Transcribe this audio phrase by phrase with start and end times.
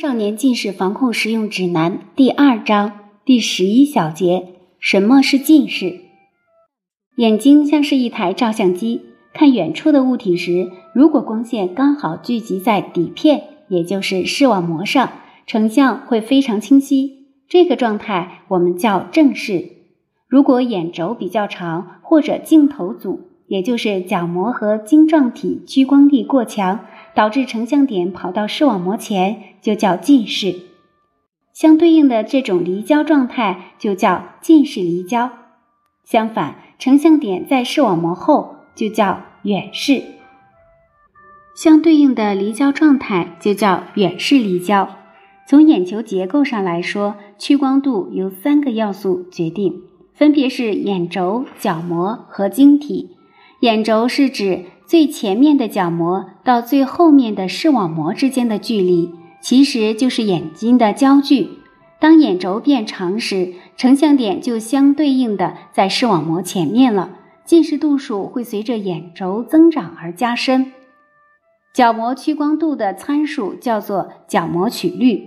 [0.00, 4.46] 少年近视防控实用指南》第二章第十一小节：
[4.78, 6.00] 什么是近视？
[7.16, 9.02] 眼睛像是一台照相机，
[9.34, 15.12] 看远处的物体时，如果光线刚好聚集在底片，也就是视网膜上，
[15.46, 17.26] 成像会非常清晰。
[17.46, 19.68] 这个状态我们叫正视。
[20.26, 26.86] 如果眼轴比较长，或者镜头组，也就是角膜和晶状体屈光力过强。
[27.14, 30.54] 导致成像点跑到视网膜前，就叫近视。
[31.52, 35.30] 相对应的这种离焦状态就叫近视离焦。
[36.04, 40.02] 相反，成像点在视网膜后就叫远视。
[41.54, 44.88] 相对应的离焦状态就叫远视离焦。
[45.46, 49.82] 从眼球结构上来说，屈光度由三个要素决定，
[50.14, 53.16] 分别是眼轴、角膜和晶体。
[53.60, 54.64] 眼轴是指。
[54.90, 61.48] 最前面的角膜到最后面的视网膜之间的距离，其实就是眼睛的焦距。
[62.00, 67.10] 当眼轴变长时，成像点就相对应的在视网膜前面了，
[67.44, 70.72] 近视度数会随着眼轴增长而加深。
[71.72, 75.22] 角膜屈光度的参数叫做角膜曲率，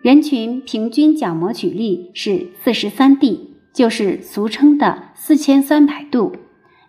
[0.00, 6.32] 人群平均角膜曲率是四十三 D，就是俗称的四千三百度。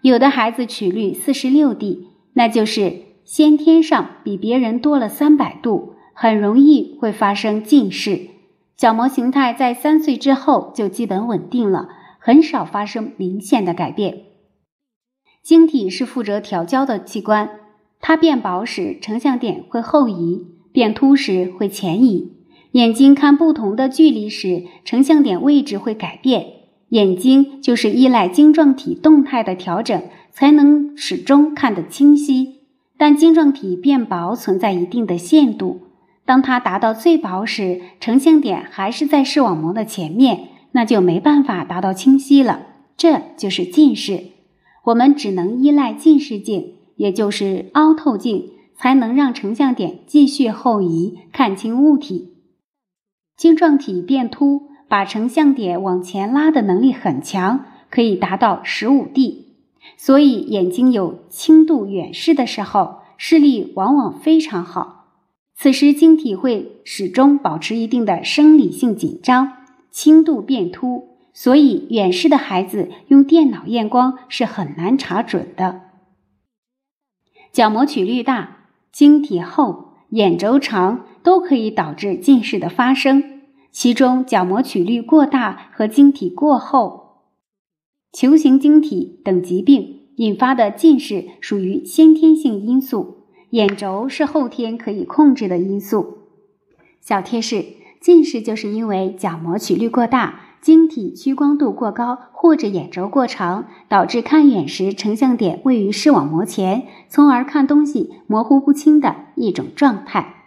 [0.02, 8.30] 有的孩子曲率四十六 D，那就是先天上比别人多了三百度，很容易会发生近视。
[8.78, 14.24] 角膜形态在三岁之后就基本稳定了，很少发生明显的改变。
[15.44, 17.50] 晶体是负责调焦的器官，
[18.00, 22.38] 它变薄时成像点会后移，变凸时会前移。
[22.74, 26.59] 眼睛看不同的距离时，成像点位置会改变。
[26.90, 30.02] 眼睛就是依赖晶状体动态的调整，
[30.32, 32.62] 才能始终看得清晰。
[32.98, 35.82] 但晶状体变薄存在一定的限度，
[36.26, 42.68] 当它达到最薄时，成像点还是在视网膜的前面，那就没办法达到清晰了。
[42.98, 44.24] 这就是近视。
[44.86, 52.34] 我们只能依赖近视镜，也就是凹透镜，才能让成像点继续后移，看清物体。
[53.38, 54.69] 晶状体变凸。
[54.90, 59.54] 把成像点往前拉的能力很强，可以达到十五 D，
[59.96, 65.06] 所以眼睛有轻度远视的时候，视力往往非常好。
[65.56, 69.54] 此时晶体会始终保持一定的生理性紧张，
[69.92, 75.82] 轻度变凸，所以远视的孩子用电脑验光是很难查准的。
[77.52, 78.58] 角膜曲率大、
[78.92, 83.39] 晶体厚、眼轴长都可以导致近视的发生。
[83.72, 87.22] 其中，角膜曲率过大和晶体过厚、
[88.12, 96.18] 球形晶体等疾病引发的近视属于先天性因素，眼轴是后天可以控制的因素。
[97.00, 97.64] 小贴士：
[98.02, 110.39] 近视就是因为角膜曲率过大、晶体屈光度过高或者眼轴过长，导致看远时成像点位于视网膜前，从而看东西模糊不清的一种状态。